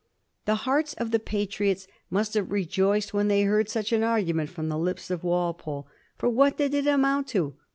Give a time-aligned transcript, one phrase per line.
[0.45, 4.67] The hearts of the Patriots must have rejoiced when they heard such an argument from
[4.67, 5.85] the lips of Walpole.
[6.17, 7.53] For what did it amount to